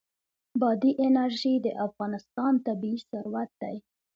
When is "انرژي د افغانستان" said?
1.07-2.53